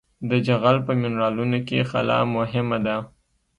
د 0.29 0.31
جغل 0.47 0.77
په 0.87 0.91
منرالونو 1.01 1.59
کې 1.67 1.87
خلا 1.89 2.19
مهمه 2.35 2.77
ده 2.85 2.95